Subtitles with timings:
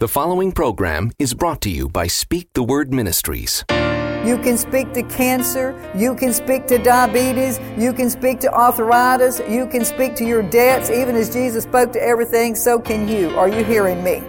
[0.00, 3.64] The following program is brought to you by Speak the Word Ministries.
[4.24, 5.74] You can speak to cancer.
[5.92, 7.58] You can speak to diabetes.
[7.76, 9.40] You can speak to arthritis.
[9.48, 10.88] You can speak to your debts.
[10.88, 13.30] Even as Jesus spoke to everything, so can you.
[13.30, 14.22] Are you hearing me?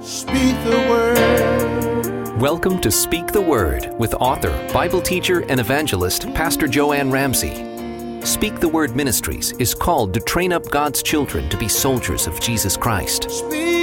[0.00, 2.40] Speak the word.
[2.40, 8.26] Welcome to Speak the Word with author, Bible teacher, and evangelist Pastor Jo Anne Ramsay.
[8.26, 12.40] Speak the Word Ministries is called to train up God's children to be soldiers of
[12.40, 13.30] Jesus Christ.
[13.30, 13.81] Speak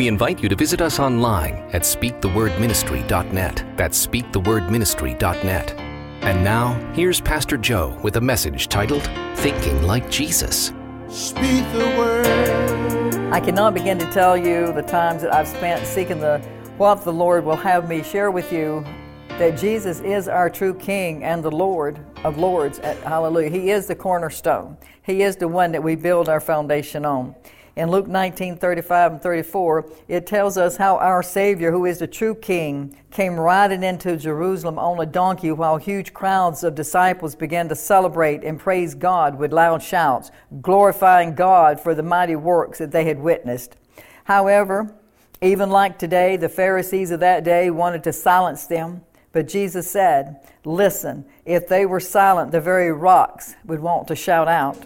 [0.00, 3.64] We invite you to visit us online at speakthewordministry.net.
[3.76, 5.74] That's speakthewordministry.net.
[6.22, 9.02] And now, here's Pastor Joe with a message titled
[9.34, 10.72] Thinking Like Jesus.
[11.10, 13.30] Speak the word.
[13.30, 16.38] I cannot begin to tell you the times that I've spent seeking the
[16.78, 18.82] what the Lord will have me share with you
[19.28, 22.78] that Jesus is our true King and the Lord of Lords.
[22.78, 23.50] Hallelujah.
[23.50, 24.78] He is the cornerstone.
[25.02, 27.34] He is the one that we build our foundation on.
[27.76, 32.06] In Luke 19, 35 and 34, it tells us how our Savior, who is the
[32.06, 37.68] true King, came riding into Jerusalem on a donkey while huge crowds of disciples began
[37.68, 42.90] to celebrate and praise God with loud shouts, glorifying God for the mighty works that
[42.90, 43.76] they had witnessed.
[44.24, 44.94] However,
[45.40, 50.40] even like today, the Pharisees of that day wanted to silence them, but Jesus said,
[50.64, 54.76] Listen, if they were silent, the very rocks would want to shout out.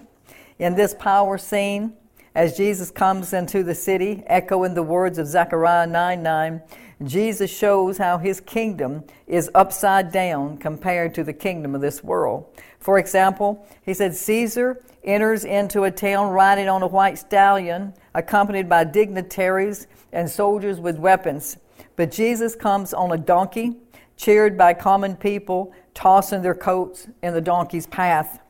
[0.58, 1.94] In this power scene,
[2.34, 6.62] as Jesus comes into the city, echoing the words of Zechariah 9 9,
[7.04, 12.46] Jesus shows how his kingdom is upside down compared to the kingdom of this world.
[12.78, 18.68] For example, he said, Caesar enters into a town riding on a white stallion, accompanied
[18.68, 21.56] by dignitaries and soldiers with weapons.
[21.96, 23.76] But Jesus comes on a donkey,
[24.16, 28.40] cheered by common people, tossing their coats in the donkey's path.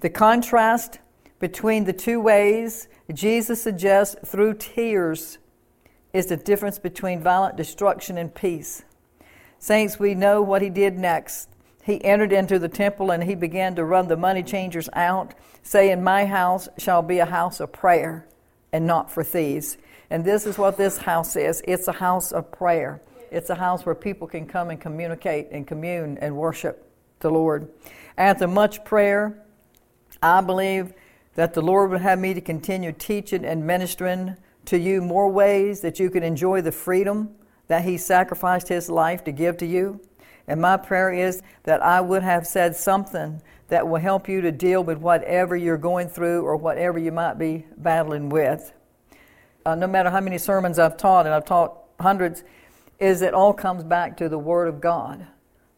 [0.00, 0.98] The contrast
[1.38, 5.38] between the two ways Jesus suggests through tears
[6.12, 8.82] is the difference between violent destruction and peace.
[9.58, 11.48] Saints, we know what he did next.
[11.82, 16.02] He entered into the temple and he began to run the money changers out, saying,
[16.02, 18.26] My house shall be a house of prayer
[18.72, 19.76] and not for thieves.
[20.08, 23.00] And this is what this house is it's a house of prayer.
[23.30, 27.68] It's a house where people can come and communicate and commune and worship the Lord.
[28.18, 29.40] After much prayer,
[30.22, 30.92] I believe
[31.40, 34.36] that the Lord would have me to continue teaching and ministering
[34.66, 37.30] to you more ways that you can enjoy the freedom
[37.68, 40.02] that He sacrificed His life to give to you.
[40.46, 44.52] And my prayer is that I would have said something that will help you to
[44.52, 48.74] deal with whatever you're going through or whatever you might be battling with.
[49.64, 52.44] Uh, no matter how many sermons I've taught, and I've taught hundreds,
[52.98, 55.26] is it all comes back to the Word of God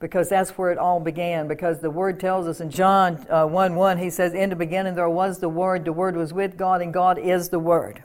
[0.03, 1.47] because that's where it all began.
[1.47, 4.97] Because the Word tells us in John uh, 1 1, he says, In the beginning
[4.97, 8.03] there was the Word, the Word was with God, and God is the Word.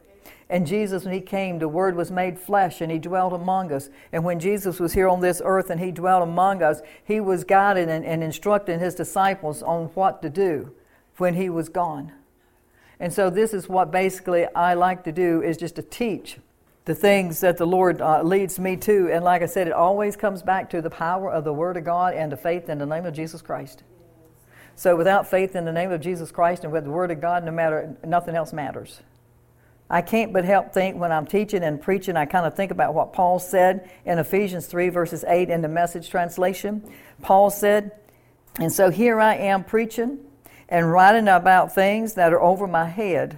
[0.47, 3.89] And Jesus, when He came, the Word was made flesh and He dwelt among us.
[4.13, 7.43] And when Jesus was here on this earth and He dwelt among us, He was
[7.43, 10.71] guiding and, and instructing His disciples on what to do
[11.17, 12.13] when He was gone.
[12.99, 16.37] And so this is what basically I like to do is just to teach
[16.87, 19.11] the things that the Lord uh, leads me to.
[19.11, 21.83] And like I said, it always comes back to the power of the Word of
[21.83, 23.83] God and the faith in the name of Jesus Christ.
[24.75, 27.43] So without faith in the name of Jesus Christ and with the Word of God,
[27.43, 29.01] no matter nothing else matters.
[29.89, 32.93] I can't but help think when I'm teaching and preaching, I kind of think about
[32.93, 36.89] what Paul said in Ephesians 3, verses 8 in the message translation.
[37.21, 37.91] Paul said,
[38.59, 40.19] And so here I am preaching
[40.69, 43.37] and writing about things that are over my head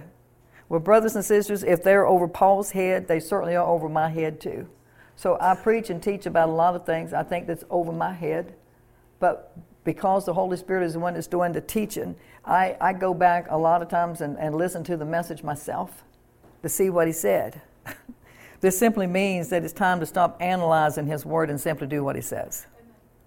[0.70, 4.40] well, brothers and sisters, if they're over Paul's head, they certainly are over my head
[4.40, 4.68] too.
[5.16, 8.12] So I preach and teach about a lot of things I think that's over my
[8.12, 8.54] head.
[9.18, 12.14] But because the Holy Spirit is the one that's doing the teaching,
[12.44, 16.04] I, I go back a lot of times and, and listen to the message myself
[16.62, 17.60] to see what he said.
[18.60, 22.14] this simply means that it's time to stop analyzing his word and simply do what
[22.14, 22.68] he says.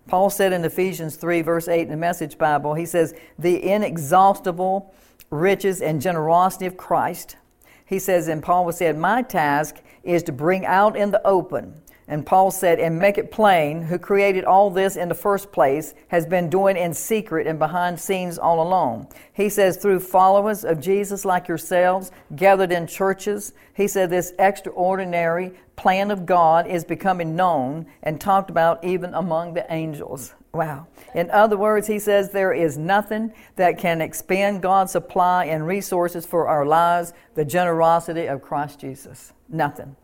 [0.07, 4.95] Paul said in Ephesians 3, verse 8 in the Message Bible, he says, The inexhaustible
[5.33, 7.37] riches and generosity of Christ.
[7.85, 11.81] He says, and Paul was said, My task is to bring out in the open.
[12.07, 15.93] And Paul said, and make it plain, who created all this in the first place
[16.09, 19.07] has been doing in secret and behind scenes all along.
[19.31, 25.53] He says, through followers of Jesus like yourselves, gathered in churches, he said, this extraordinary
[25.77, 30.33] plan of God is becoming known and talked about even among the angels.
[30.53, 30.85] Wow.
[31.15, 36.27] In other words, he says there is nothing that can expand God's supply and resources
[36.27, 39.33] for our lives, the generosity of Christ Jesus.
[39.49, 39.95] Nothing.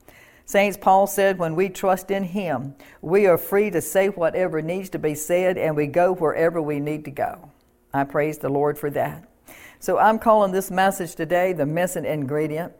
[0.46, 4.90] Saints, Paul said, when we trust in Him, we are free to say whatever needs
[4.90, 7.52] to be said and we go wherever we need to go.
[7.94, 9.30] I praise the Lord for that.
[9.80, 12.74] So I'm calling this message today the missing ingredient,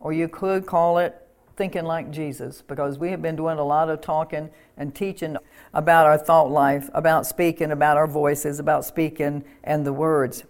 [0.00, 1.23] or you could call it
[1.56, 5.36] thinking like Jesus, because we have been doing a lot of talking and teaching
[5.72, 10.44] about our thought life, about speaking, about our voices, about speaking and the words.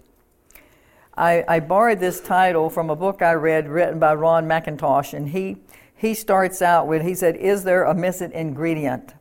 [1.17, 5.29] I, I borrowed this title from a book I read written by Ron McIntosh, and
[5.29, 5.59] he,
[5.95, 9.15] he starts out with, he said, Is there a missing ingredient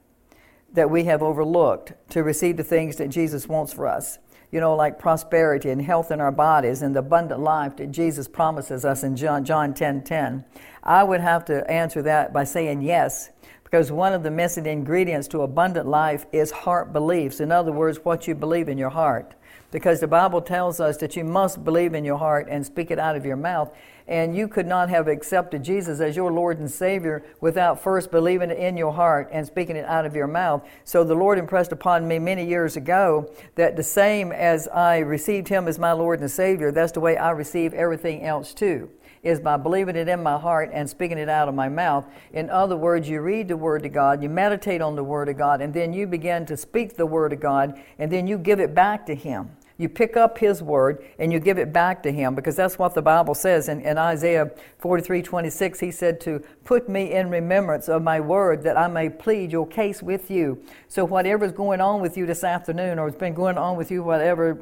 [0.74, 4.18] that we have overlooked to receive the things that Jesus wants for us?
[4.54, 8.28] You know, like prosperity and health in our bodies and the abundant life that Jesus
[8.28, 10.46] promises us in John, John 10 10.
[10.84, 13.32] I would have to answer that by saying yes,
[13.74, 17.40] because one of the missing ingredients to abundant life is heart beliefs.
[17.40, 19.34] In other words, what you believe in your heart
[19.72, 23.00] because the Bible tells us that you must believe in your heart and speak it
[23.00, 23.76] out of your mouth.
[24.08, 28.52] And you could not have accepted Jesus as your Lord and Savior without first believing
[28.52, 30.64] it in your heart and speaking it out of your mouth.
[30.84, 35.48] So the Lord impressed upon me many years ago that the same as I received
[35.48, 38.92] Him as my Lord and Savior, that's the way I receive everything else too
[39.24, 42.06] is by believing it in my heart and speaking it out of my mouth.
[42.34, 45.38] In other words, you read the Word of God, you meditate on the Word of
[45.38, 48.60] God, and then you begin to speak the Word of God, and then you give
[48.60, 49.52] it back to Him.
[49.78, 52.94] You pick up his word and you give it back to him because that's what
[52.94, 53.68] the Bible says.
[53.70, 58.64] In, in Isaiah 43 26, he said to put me in remembrance of my word
[58.64, 60.64] that I may plead your case with you.
[60.88, 64.04] So, whatever's going on with you this afternoon or has been going on with you,
[64.04, 64.60] whatever,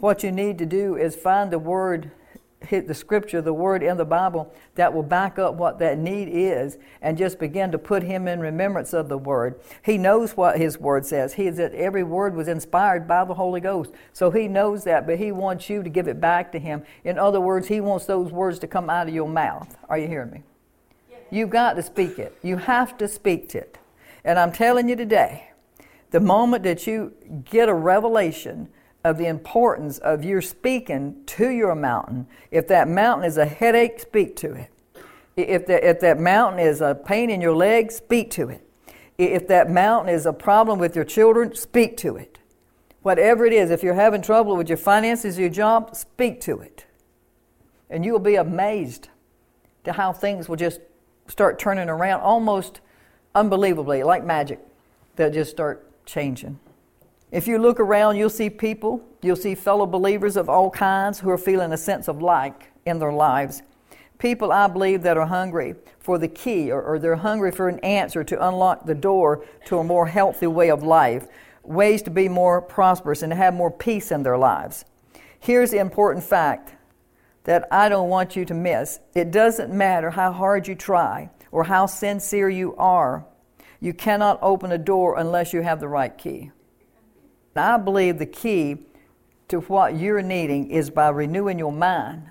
[0.00, 2.10] what you need to do is find the word
[2.70, 6.78] the scripture, the word in the Bible that will back up what that need is
[7.00, 9.60] and just begin to put him in remembrance of the word.
[9.84, 11.34] He knows what his word says.
[11.34, 13.92] He that every word was inspired by the Holy Ghost.
[14.12, 16.82] So he knows that, but he wants you to give it back to him.
[17.04, 19.76] In other words, he wants those words to come out of your mouth.
[19.88, 20.42] Are you hearing me?
[21.30, 22.36] You've got to speak it.
[22.42, 23.78] You have to speak it.
[24.24, 25.50] And I'm telling you today,
[26.10, 27.14] the moment that you
[27.44, 28.68] get a revelation
[29.04, 32.26] of the importance of your speaking to your mountain.
[32.50, 34.70] If that mountain is a headache, speak to it.
[35.36, 38.66] If, the, if that mountain is a pain in your leg, speak to it.
[39.18, 42.38] If that mountain is a problem with your children, speak to it.
[43.02, 46.86] Whatever it is, if you're having trouble with your finances, your job, speak to it.
[47.90, 49.08] And you will be amazed
[49.84, 50.80] to how things will just
[51.26, 52.80] start turning around almost
[53.34, 54.60] unbelievably, like magic.
[55.16, 56.58] They'll just start changing.
[57.32, 61.30] If you look around, you'll see people, you'll see fellow believers of all kinds who
[61.30, 63.62] are feeling a sense of like in their lives.
[64.18, 67.78] People, I believe, that are hungry for the key or, or they're hungry for an
[67.78, 71.26] answer to unlock the door to a more healthy way of life,
[71.62, 74.84] ways to be more prosperous and to have more peace in their lives.
[75.40, 76.74] Here's the important fact
[77.44, 81.64] that I don't want you to miss it doesn't matter how hard you try or
[81.64, 83.24] how sincere you are,
[83.80, 86.50] you cannot open a door unless you have the right key.
[87.54, 88.86] I believe the key
[89.48, 92.30] to what you're needing is by renewing your mind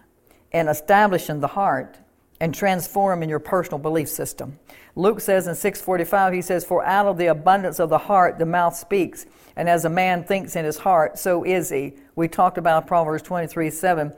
[0.51, 1.99] and establishing the heart
[2.39, 4.57] and transforming your personal belief system.
[4.95, 8.45] Luke says in 645, he says, For out of the abundance of the heart the
[8.47, 11.93] mouth speaks, and as a man thinks in his heart, so is he.
[12.15, 14.13] We talked about Proverbs 23 7.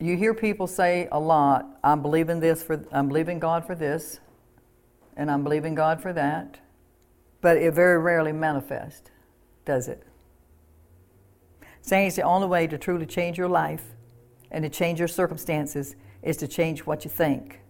[0.00, 4.18] You hear people say a lot, I'm believing this for I'm believing God for this,
[5.16, 6.58] and I'm believing God for that,
[7.40, 9.10] but it very rarely manifests,
[9.64, 10.07] does it?
[11.88, 13.82] Saying it's the only way to truly change your life
[14.50, 17.60] and to change your circumstances is to change what you think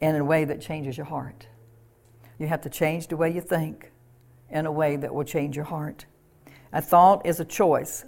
[0.00, 1.48] in a way that changes your heart.
[2.38, 3.92] You have to change the way you think
[4.48, 6.06] in a way that will change your heart.
[6.72, 8.06] A thought is a choice.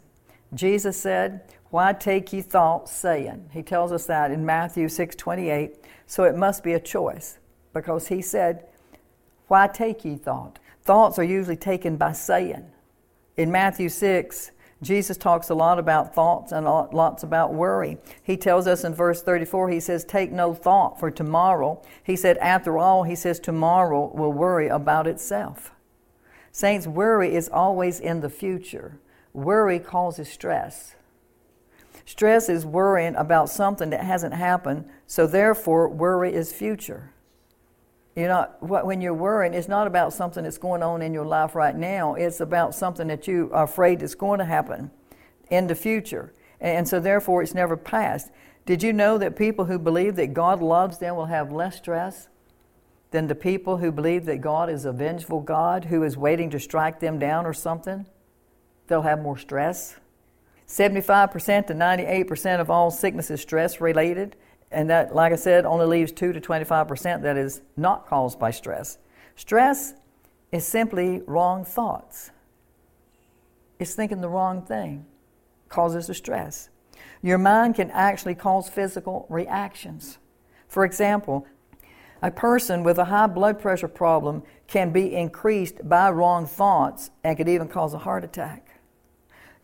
[0.55, 3.51] Jesus said, Why take ye thought, saying?
[3.53, 5.77] He tells us that in Matthew 6 28.
[6.07, 7.39] So it must be a choice
[7.75, 8.65] because he said,
[9.49, 10.59] Why take ye thought?
[10.81, 12.65] Thoughts are usually taken by saying.
[13.37, 17.99] In Matthew 6, Jesus talks a lot about thoughts and lots about worry.
[18.23, 21.83] He tells us in verse 34, he says, Take no thought for tomorrow.
[22.03, 25.73] He said, After all, he says, Tomorrow will worry about itself.
[26.51, 28.99] Saints, worry is always in the future.
[29.35, 30.97] Worry causes stress.
[32.07, 37.13] Stress is worrying about something that hasn't happened, so therefore, worry is future.
[38.21, 41.55] You're not, when you're worrying, it's not about something that's going on in your life
[41.55, 42.15] right now.
[42.15, 44.91] It's about something that you are afraid is going to happen
[45.51, 46.35] in the future.
[46.61, 48.31] And so, therefore, it's never past.
[48.67, 52.29] Did you know that people who believe that God loves them will have less stress
[53.11, 56.61] than the people who believe that God is a vengeful God who is waiting to
[56.61, 58.07] strike them down or something?
[58.87, 59.97] They'll have more stress.
[60.69, 64.37] 75% to 98% of all sickness is stress related.
[64.71, 68.51] And that, like I said, only leaves 2 to 25% that is not caused by
[68.51, 68.99] stress.
[69.35, 69.95] Stress
[70.53, 72.31] is simply wrong thoughts,
[73.79, 75.07] it's thinking the wrong thing.
[75.69, 76.69] causes the stress.
[77.23, 80.19] Your mind can actually cause physical reactions.
[80.69, 81.47] For example,
[82.23, 87.37] a person with a high blood pressure problem can be increased by wrong thoughts and
[87.37, 88.81] could even cause a heart attack.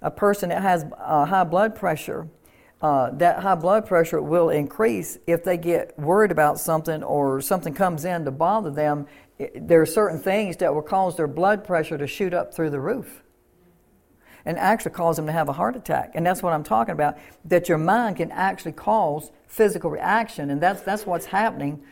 [0.00, 2.28] A person that has uh, high blood pressure,
[2.82, 7.72] uh, that high blood pressure will increase if they get worried about something or something
[7.72, 9.06] comes in to bother them.
[9.54, 12.80] There are certain things that will cause their blood pressure to shoot up through the
[12.80, 13.22] roof
[14.44, 16.12] and actually cause them to have a heart attack.
[16.14, 20.50] And that's what I'm talking about, that your mind can actually cause physical reaction.
[20.50, 21.82] And that's, that's what's happening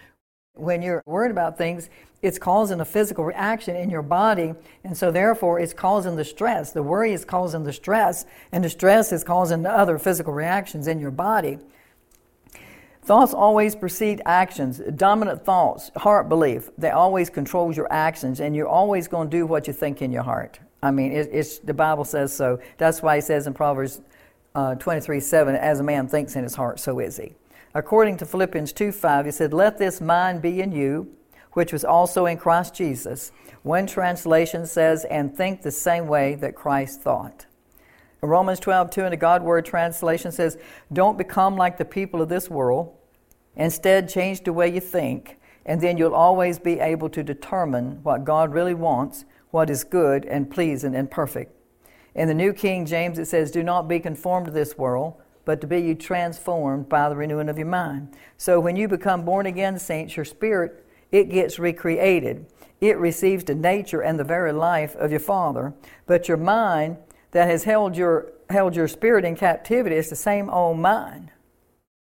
[0.55, 1.91] when you're worried about things.
[2.23, 4.55] It's causing a physical reaction in your body.
[4.83, 6.73] And so, therefore, it's causing the stress.
[6.73, 10.87] The worry is causing the stress, and the stress is causing the other physical reactions
[10.87, 11.59] in your body.
[13.03, 14.81] Thoughts always precede actions.
[14.97, 19.45] Dominant thoughts, heart belief, they always controls your actions, and you're always going to do
[19.45, 20.59] what you think in your heart.
[20.83, 22.61] I mean, it, it's the Bible says so.
[22.79, 24.01] That's why he says in Proverbs
[24.55, 27.35] uh, 23 7, as a man thinks in his heart, so is he.
[27.75, 31.13] According to Philippians 2 5, he said, Let this mind be in you,
[31.53, 33.33] which was also in Christ Jesus.
[33.63, 37.47] One translation says, And think the same way that Christ thought.
[38.21, 40.57] Romans 12 2 in the God Word translation says,
[40.93, 42.95] Don't become like the people of this world.
[43.57, 48.25] Instead, change the way you think, and then you'll always be able to determine what
[48.25, 51.53] God really wants what is good and pleasing and perfect.
[52.15, 55.15] In the New King James, it says, Do not be conformed to this world,
[55.45, 58.09] but to be you transformed by the renewing of your mind.
[58.37, 62.47] So when you become born again saints, your spirit, it gets recreated.
[62.81, 65.75] It receives the nature and the very life of your Father.
[66.07, 66.99] But your mind
[67.31, 71.31] that has held your, held your spirit in captivity is the same old mind.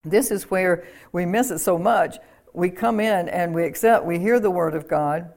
[0.04, 2.18] This is where we miss it so much.
[2.52, 5.32] We come in and we accept, we hear the Word of God,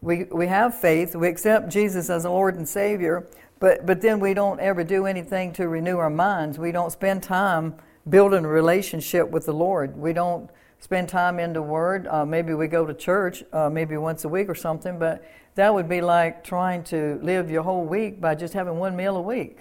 [0.00, 3.26] we, we have faith, we accept Jesus as Lord and Savior,
[3.58, 6.58] but, but then we don't ever do anything to renew our minds.
[6.58, 7.74] We don't spend time
[8.08, 9.96] building a relationship with the Lord.
[9.96, 12.06] We don't spend time in the Word.
[12.06, 15.72] Uh, maybe we go to church uh, maybe once a week or something, but that
[15.72, 19.22] would be like trying to live your whole week by just having one meal a
[19.22, 19.60] week.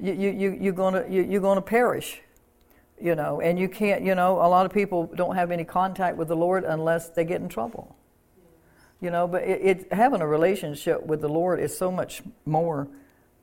[0.00, 2.20] You, you, you, you're going you, you're gonna perish,
[3.00, 6.16] you know, and you can't, you know, a lot of people don't have any contact
[6.16, 7.94] with the Lord unless they get in trouble
[9.02, 12.88] you know but it, it, having a relationship with the lord is so much more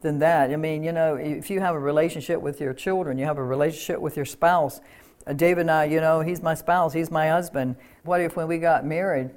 [0.02, 0.52] than that.
[0.52, 3.44] I mean you know if you have a relationship with your children you have a
[3.44, 4.80] relationship with your spouse
[5.28, 7.76] uh, david and i you know he's my spouse he's my husband.
[8.04, 9.32] What if when we got married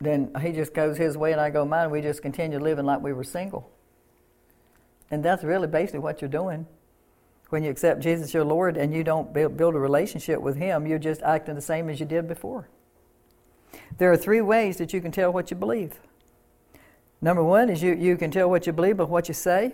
[0.00, 3.02] then he just goes his way and i go mine we just continue living like
[3.02, 3.70] we were single.
[5.10, 6.66] And that's really basically what you're doing.
[7.50, 10.86] When you accept jesus your lord and you don't build, build a relationship with him
[10.86, 12.68] you're just acting the same as you did before.
[13.98, 15.98] There are three ways that you can tell what you believe.
[17.24, 19.72] Number one is you, you can tell what you believe by what you say,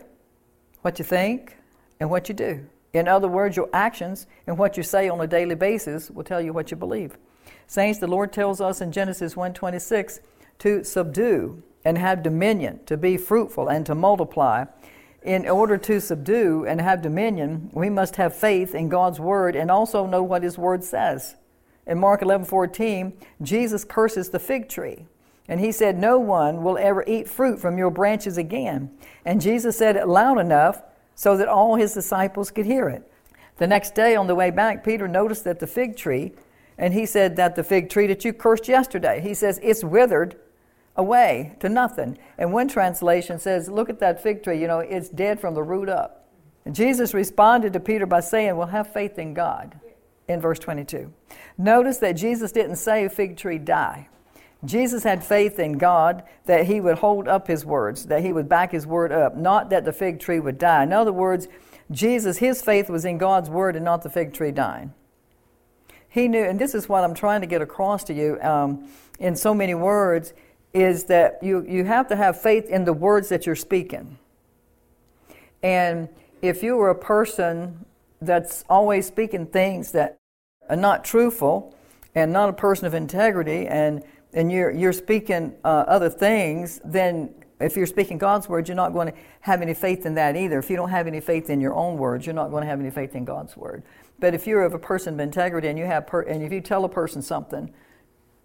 [0.82, 1.56] what you think,
[1.98, 2.64] and what you do.
[2.92, 6.40] In other words, your actions and what you say on a daily basis will tell
[6.40, 7.18] you what you believe.
[7.66, 10.20] Saints, the Lord tells us in Genesis 1:26
[10.60, 14.66] to subdue and have dominion, to be fruitful and to multiply.
[15.24, 19.72] In order to subdue and have dominion, we must have faith in God's word and
[19.72, 21.34] also know what his word says.
[21.84, 25.08] In Mark 11 14, Jesus curses the fig tree.
[25.50, 28.92] And he said, No one will ever eat fruit from your branches again.
[29.24, 30.80] And Jesus said it loud enough
[31.16, 33.02] so that all his disciples could hear it.
[33.56, 36.32] The next day on the way back, Peter noticed that the fig tree,
[36.78, 40.36] and he said that the fig tree that you cursed yesterday, he says, it's withered
[40.96, 42.16] away to nothing.
[42.38, 45.64] And one translation says, Look at that fig tree, you know, it's dead from the
[45.64, 46.28] root up.
[46.64, 49.80] And Jesus responded to Peter by saying, Well, have faith in God
[50.28, 51.12] in verse 22.
[51.58, 54.08] Notice that Jesus didn't say fig tree die.
[54.64, 58.48] Jesus had faith in God that he would hold up his words, that he would
[58.48, 60.82] back his word up, not that the fig tree would die.
[60.82, 61.48] In other words,
[61.90, 64.92] Jesus, his faith was in God's word and not the fig tree dying.
[66.08, 68.88] He knew, and this is what I'm trying to get across to you um,
[69.18, 70.34] in so many words,
[70.74, 74.18] is that you, you have to have faith in the words that you're speaking.
[75.62, 76.08] And
[76.42, 77.86] if you were a person
[78.20, 80.18] that's always speaking things that
[80.68, 81.74] are not truthful
[82.14, 84.02] and not a person of integrity and,
[84.32, 88.92] and you're, you're speaking uh, other things, then if you're speaking God's word, you're not
[88.92, 90.58] going to have any faith in that either.
[90.58, 92.80] If you don't have any faith in your own words, you're not going to have
[92.80, 93.82] any faith in God's word.
[94.18, 96.60] But if you're of a person of integrity and you have per- and if you
[96.60, 97.72] tell a person something,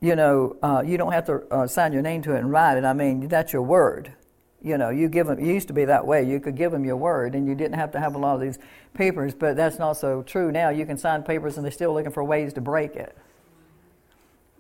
[0.01, 2.77] you know, uh, you don't have to uh, sign your name to it and write
[2.77, 2.85] it.
[2.85, 4.13] I mean, that's your word.
[4.61, 5.39] You know, you give them.
[5.39, 6.23] It used to be that way.
[6.23, 8.41] You could give them your word, and you didn't have to have a lot of
[8.41, 8.57] these
[8.93, 9.35] papers.
[9.35, 10.69] But that's not so true now.
[10.69, 13.15] You can sign papers, and they're still looking for ways to break it.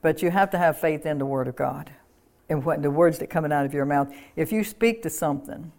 [0.05, 1.89] But you have to have faith in the Word of God,
[2.47, 4.13] and what the words that coming out of your mouth.
[4.35, 5.71] If you speak to something,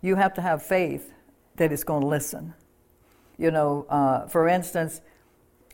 [0.00, 1.12] you have to have faith
[1.56, 2.54] that it's going to listen.
[3.36, 5.02] You know, uh, for instance,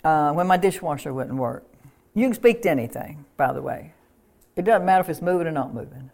[0.02, 1.64] uh, when my dishwasher wouldn't work,
[2.12, 3.92] you can speak to anything, by the way.
[4.56, 6.10] It doesn't matter if it's moving or not moving.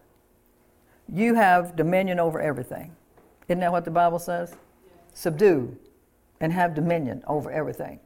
[1.10, 2.94] You have dominion over everything.
[3.48, 4.54] Isn't that what the Bible says?
[5.14, 5.74] Subdue
[6.40, 8.00] and have dominion over everything.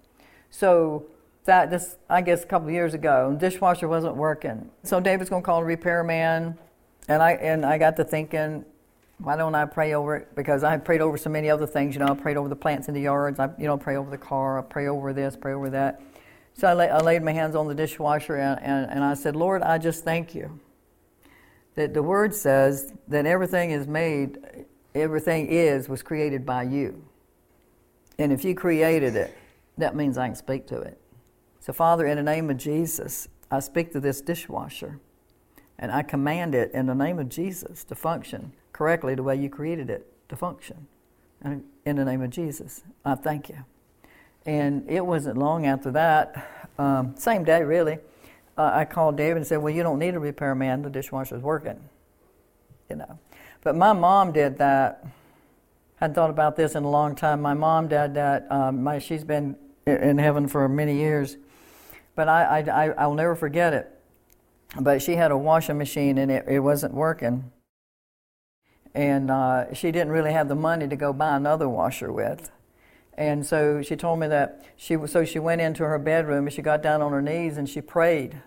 [0.49, 1.07] So
[1.45, 4.71] that this I guess a couple years ago, dishwasher wasn't working.
[4.83, 6.59] So David's gonna call a repairman
[7.09, 8.65] and I and I got to thinking,
[9.19, 10.35] why don't I pray over it?
[10.35, 11.95] Because I prayed over so many other things.
[11.95, 13.39] You know, I prayed over the plants in the yards.
[13.39, 14.59] I, you know, pray over the car.
[14.59, 16.01] I pray over this, pray over that.
[16.55, 19.37] So I, lay, I laid my hands on the dishwasher and, and, and I said,
[19.37, 20.61] Lord, I just thank you
[21.75, 24.39] that the Word says that everything is made,
[24.95, 27.03] everything is, was created by you.
[28.19, 29.35] And if you created it,
[29.79, 31.00] that means I can speak to it.
[31.61, 34.99] So, Father, in the name of Jesus, I speak to this dishwasher
[35.79, 39.51] and I command it in the name of Jesus to function correctly the way you
[39.51, 40.87] created it to function.
[41.43, 43.65] And in the name of Jesus, I thank you.
[44.47, 47.99] And it wasn't long after that, um, same day really,
[48.57, 51.79] uh, I called David and said, Well, you don't need a repairman, the dishwasher's working.
[52.89, 53.19] You know.
[53.63, 55.05] But my mom did that.
[55.05, 57.43] I hadn't thought about this in a long time.
[57.43, 58.51] My mom did that.
[58.51, 61.37] Um, my, she's been in heaven for many years.
[62.15, 63.91] But I, I, I, will never forget it.
[64.79, 67.51] But she had a washing machine and it, it wasn't working.
[68.95, 72.51] And uh, she didn't really have the money to go buy another washer with.
[73.15, 76.63] And so she told me that she so she went into her bedroom and she
[76.63, 78.41] got down on her knees and she prayed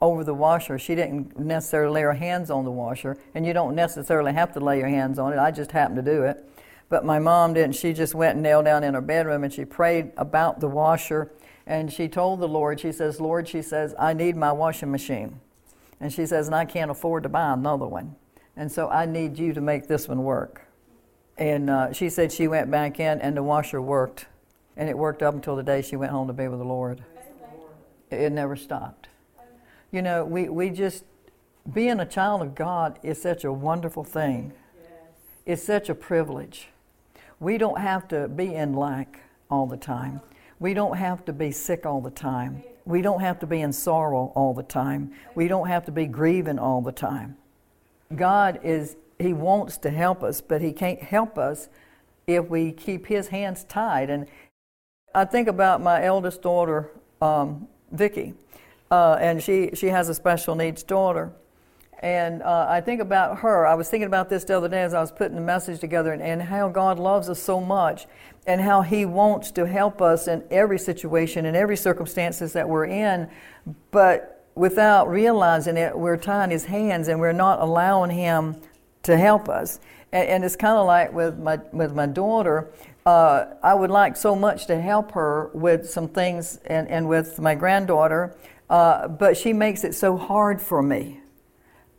[0.00, 0.78] over the washer.
[0.78, 4.60] She didn't necessarily lay her hands on the washer, and you don't necessarily have to
[4.60, 5.38] lay your hands on it.
[5.38, 6.46] I just happened to do it.
[6.90, 7.76] But my mom didn't.
[7.76, 11.30] She just went and knelt down in her bedroom and she prayed about the washer.
[11.66, 15.40] And she told the Lord, she says, Lord, she says, I need my washing machine.
[16.00, 18.16] And she says, and I can't afford to buy another one.
[18.56, 20.62] And so I need you to make this one work.
[21.38, 24.26] And uh, she said she went back in and the washer worked.
[24.76, 27.04] And it worked up until the day she went home to be with the Lord.
[28.10, 29.08] It never stopped.
[29.92, 31.04] You know, we, we just,
[31.72, 34.52] being a child of God is such a wonderful thing.
[35.46, 36.68] It's such a privilege.
[37.38, 40.20] We don't have to be in lack all the time.
[40.60, 42.62] We don't have to be sick all the time.
[42.84, 45.12] We don't have to be in sorrow all the time.
[45.34, 47.36] We don't have to be grieving all the time.
[48.14, 51.68] God is he wants to help us, but He can't help us
[52.26, 54.08] if we keep His hands tied.
[54.08, 54.26] And
[55.14, 58.34] I think about my eldest daughter, um, Vicky,
[58.90, 61.32] uh, and she, she has a special needs daughter.
[62.00, 63.66] And uh, I think about her.
[63.66, 66.12] I was thinking about this the other day as I was putting the message together
[66.12, 68.06] and, and, how God loves us so much
[68.46, 72.86] and how He wants to help us in every situation, in every circumstances that we're
[72.86, 73.28] in.
[73.90, 78.56] But without realizing it, we're tying His hands and we're not allowing Him
[79.02, 79.78] to help us.
[80.10, 82.70] And, and it's kind of like with my, with my daughter,
[83.04, 87.38] uh, I would like so much to help her with some things and, and with
[87.38, 88.34] my granddaughter,
[88.70, 91.20] uh, but she makes it so hard for me.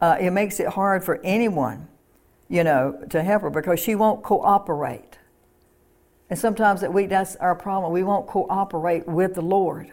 [0.01, 1.87] Uh, it makes it hard for anyone,
[2.49, 5.19] you know, to help her because she won't cooperate.
[6.29, 7.93] And sometimes that we, that's our problem.
[7.93, 9.91] We won't cooperate with the Lord.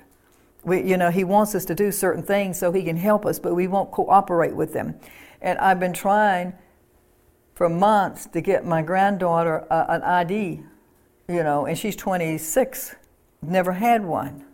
[0.65, 3.39] We, you know, He wants us to do certain things so He can help us,
[3.39, 4.95] but we won't cooperate with them.
[5.43, 6.55] And I've been trying
[7.55, 10.63] for months to get my granddaughter uh, an ID,
[11.29, 12.95] you know, and she's 26,
[13.43, 14.45] never had one.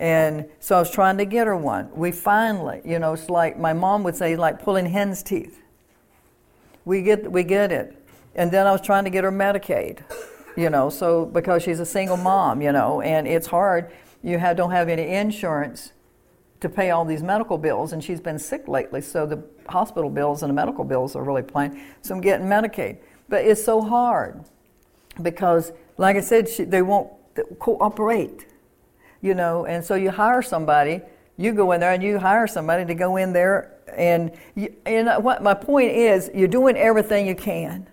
[0.00, 1.90] And so I was trying to get her one.
[1.94, 5.60] We finally, you know, it's like my mom would say, like pulling hen's teeth.
[6.86, 7.94] We get, we get it.
[8.34, 9.98] And then I was trying to get her Medicaid,
[10.56, 13.92] you know, so because she's a single mom, you know, and it's hard.
[14.22, 15.92] You have, don't have any insurance
[16.60, 20.42] to pay all these medical bills, and she's been sick lately, so the hospital bills
[20.42, 21.80] and the medical bills are really plain.
[22.00, 22.98] So I'm getting Medicaid.
[23.28, 24.44] But it's so hard
[25.20, 27.10] because, like I said, she, they won't
[27.58, 28.46] cooperate,
[29.20, 31.00] you know, and so you hire somebody,
[31.36, 35.24] you go in there and you hire somebody to go in there, and, you, and
[35.24, 37.86] what my point is, you're doing everything you can.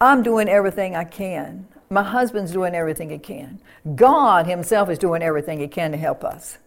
[0.00, 1.66] I'm doing everything I can.
[1.90, 3.60] My husband's doing everything he can.
[3.94, 6.58] God Himself is doing everything He can to help us.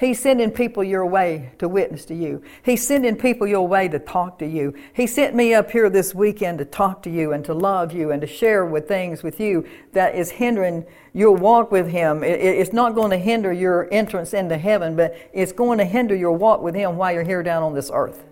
[0.00, 2.42] He's sending people your way to witness to you.
[2.64, 4.72] He's sending people your way to talk to you.
[4.94, 8.10] He sent me up here this weekend to talk to you and to love you
[8.10, 12.24] and to share with things with you that is hindering your walk with Him.
[12.24, 16.32] it's not going to hinder your entrance into heaven, but it's going to hinder your
[16.32, 18.24] walk with Him while you're here down on this earth.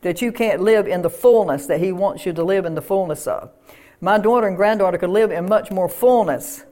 [0.00, 2.80] That you can't live in the fullness that He wants you to live in the
[2.80, 3.50] fullness of.
[4.00, 6.64] My daughter and granddaughter could live in much more fullness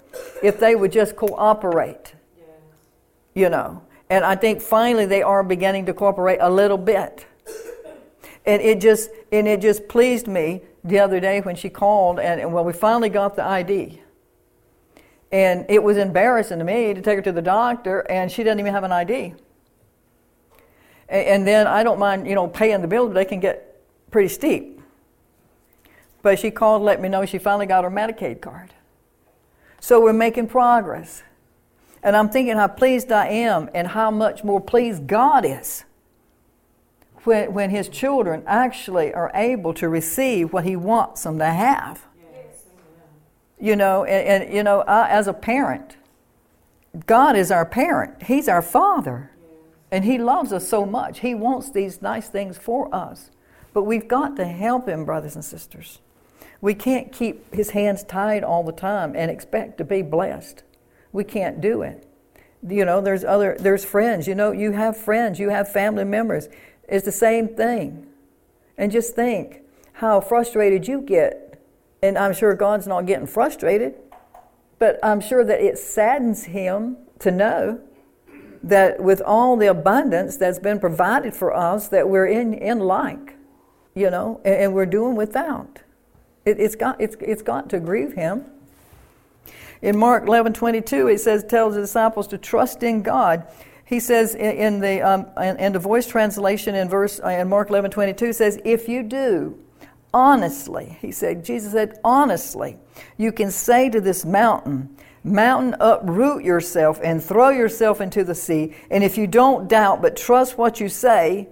[0.43, 2.15] if they would just cooperate.
[3.35, 3.83] You know.
[4.11, 7.27] And I think finally they are beginning to cooperate a little bit.
[8.47, 12.41] And it just and it just pleased me the other day when she called and,
[12.41, 14.01] and well we finally got the ID.
[15.31, 18.61] And it was embarrassing to me to take her to the doctor, and she doesn't
[18.61, 19.35] even have an ID.
[21.09, 24.29] And then I don't mind, you know, paying the bills, but they can get pretty
[24.29, 24.81] steep.
[26.23, 28.75] But she called to let me know she finally got her Medicaid card.
[29.81, 31.23] So we're making progress.
[32.03, 35.85] And I'm thinking how pleased I am and how much more pleased God is
[37.25, 42.05] when, when His children actually are able to receive what He wants them to have.
[43.61, 45.97] You know, and, and you know, I, as a parent,
[47.07, 48.23] God is our parent.
[48.25, 49.31] He's our Father.
[49.91, 51.21] And He loves us so much.
[51.21, 53.31] He wants these nice things for us.
[53.73, 56.01] But we've got to help Him, brothers and sisters.
[56.61, 60.63] We can't keep His hands tied all the time and expect to be blessed.
[61.13, 62.05] We can't do it.
[62.67, 64.27] You know, there's other, there's friends.
[64.27, 66.49] You know, you have friends, you have family members.
[66.89, 68.07] It's the same thing.
[68.77, 69.63] And just think
[69.95, 71.61] how frustrated you get.
[72.03, 73.95] And I'm sure God's not getting frustrated,
[74.79, 77.81] but I'm sure that it saddens Him to know
[78.63, 83.37] that with all the abundance that's been provided for us, that we're in, in like,
[83.95, 85.81] you know, and, and we're doing without.
[86.45, 88.45] It, has got, it's, it's got to grieve Him.
[89.83, 93.47] In Mark 11 22, it says, tells the disciples to trust in God.
[93.85, 95.27] He says in, the, um,
[95.59, 99.59] in, the voice translation in verse uh, in Mark 11 22 says, if you do,
[100.13, 102.77] honestly, he said, Jesus said, honestly,
[103.17, 108.75] you can say to this mountain, mountain uproot yourself and throw yourself into the sea.
[108.91, 111.49] And if you don't doubt but trust what you say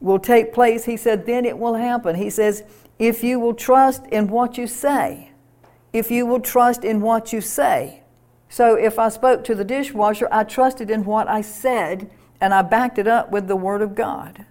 [0.00, 2.14] will take place, he said, then it will happen.
[2.16, 2.62] He says,
[2.98, 5.27] if you will trust in what you say
[5.98, 8.02] if you will trust in what you say.
[8.48, 12.62] So if I spoke to the dishwasher, I trusted in what I said and I
[12.62, 14.46] backed it up with the Word of God.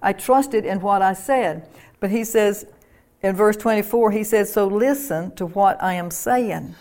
[0.00, 1.68] I trusted in what I said.
[2.00, 2.66] But he says
[3.22, 6.76] in verse 24, he says, So listen to what I am saying.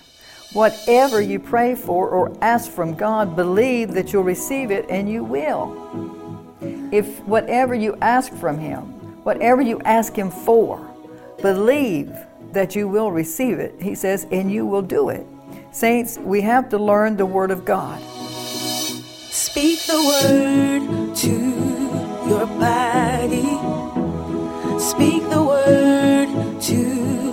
[0.53, 5.23] Whatever you pray for or ask from God, believe that you'll receive it and you
[5.23, 6.55] will.
[6.91, 8.83] If whatever you ask from Him,
[9.23, 10.79] whatever you ask Him for,
[11.41, 12.15] believe
[12.53, 13.75] that you will receive it.
[13.79, 15.25] He says, and you will do it.
[15.71, 18.01] Saints, we have to learn the Word of God.
[19.29, 21.29] Speak the Word to
[22.29, 23.57] your body.
[24.79, 27.26] Speak the Word to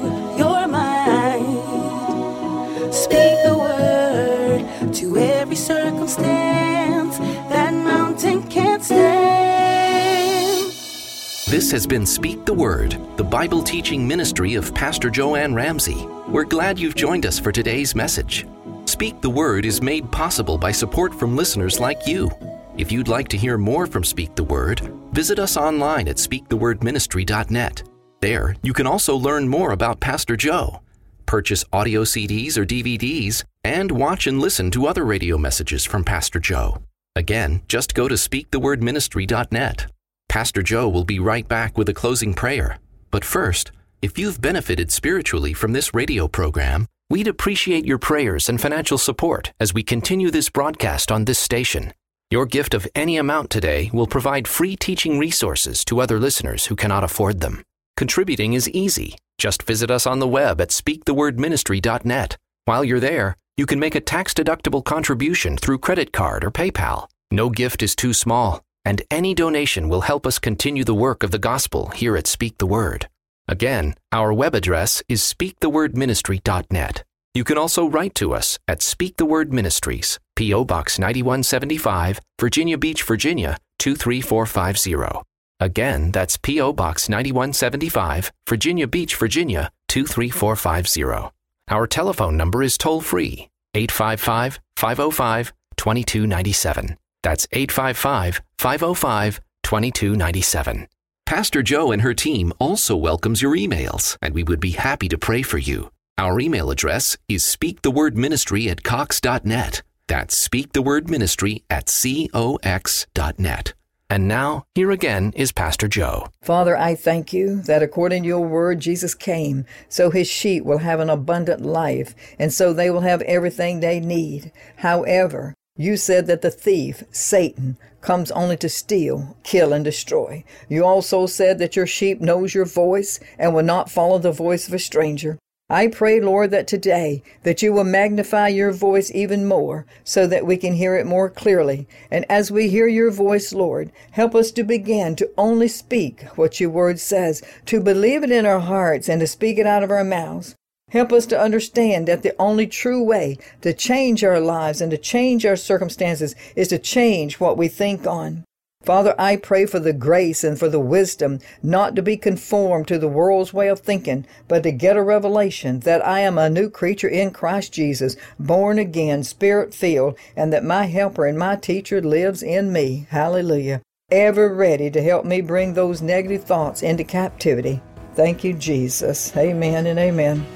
[11.64, 16.06] This has been Speak the Word, the Bible teaching ministry of Pastor Jo Anne Ramsay.
[16.28, 18.46] We're glad you've joined us for today's message.
[18.84, 22.30] Speak the Word is made possible by support from listeners like you.
[22.76, 24.80] If you'd like to hear more from Speak the Word,
[25.12, 27.82] visit us online at speakthewordministry.net.
[28.20, 30.82] There, you can also learn more about Pastor Joe,
[31.24, 36.40] purchase audio CDs or DVDs, and watch and listen to other radio messages from Pastor
[36.40, 36.82] Joe.
[37.16, 39.93] Again, just go to speakthewordministry.net.
[40.34, 42.80] Pastor Joe will be right back with a closing prayer.
[43.12, 43.70] But first,
[44.02, 49.52] if you've benefited spiritually from this radio program, we'd appreciate your prayers and financial support
[49.60, 51.92] as we continue this broadcast on this station.
[52.32, 56.74] Your gift of any amount today will provide free teaching resources to other listeners who
[56.74, 57.62] cannot afford them.
[57.96, 59.16] Contributing is easy.
[59.38, 62.36] Just visit us on the web at speakthewordministry.net.
[62.64, 67.06] While you're there, you can make a tax deductible contribution through credit card or PayPal.
[67.30, 71.30] No gift is too small and any donation will help us continue the work of
[71.30, 73.08] the gospel here at Speak the Word.
[73.48, 77.04] Again, our web address is speakthewordministry.net.
[77.34, 80.64] You can also write to us at Speak the Word Ministries, P.O.
[80.64, 85.22] Box 9175, Virginia Beach, Virginia 23450.
[85.60, 86.72] Again, that's P.O.
[86.72, 91.30] Box 9175, Virginia Beach, Virginia 23450.
[91.68, 96.96] Our telephone number is toll free 855 505 2297.
[97.24, 100.86] That's 855 505 2297.
[101.24, 105.16] Pastor Joe and her team also welcomes your emails, and we would be happy to
[105.16, 105.90] pray for you.
[106.18, 109.82] Our email address is speakthewordministry at cox.net.
[110.06, 113.72] That's speakthewordministry at cox.net.
[114.10, 116.28] And now, here again is Pastor Joe.
[116.42, 120.78] Father, I thank you that according to your word, Jesus came, so his sheep will
[120.78, 124.52] have an abundant life, and so they will have everything they need.
[124.76, 130.44] However, you said that the thief, Satan, comes only to steal, kill, and destroy.
[130.68, 134.68] You also said that your sheep knows your voice and will not follow the voice
[134.68, 135.38] of a stranger.
[135.70, 140.46] I pray, Lord, that today that you will magnify your voice even more so that
[140.46, 141.88] we can hear it more clearly.
[142.10, 146.60] And as we hear your voice, Lord, help us to begin to only speak what
[146.60, 149.90] your word says, to believe it in our hearts and to speak it out of
[149.90, 150.54] our mouths.
[150.94, 154.96] Help us to understand that the only true way to change our lives and to
[154.96, 158.44] change our circumstances is to change what we think on.
[158.84, 162.98] Father, I pray for the grace and for the wisdom not to be conformed to
[162.98, 166.70] the world's way of thinking, but to get a revelation that I am a new
[166.70, 172.00] creature in Christ Jesus, born again, spirit filled, and that my helper and my teacher
[172.00, 173.08] lives in me.
[173.10, 173.82] Hallelujah.
[174.12, 177.82] Ever ready to help me bring those negative thoughts into captivity.
[178.14, 179.36] Thank you, Jesus.
[179.36, 180.46] Amen and amen.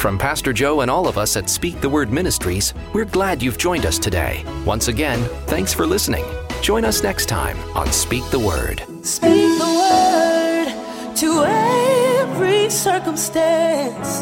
[0.00, 3.58] From Pastor Joe and all of us at Speak the Word Ministries, we're glad you've
[3.58, 4.42] joined us today.
[4.64, 6.24] Once again, thanks for listening.
[6.62, 8.82] Join us next time on Speak the Word.
[9.04, 14.20] Speak the word to every circumstance.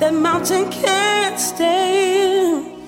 [0.00, 2.82] That mountain can't stand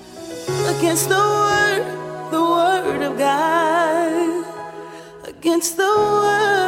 [0.77, 1.85] against the word,
[2.33, 4.45] the word of God.
[5.29, 6.63] Against the word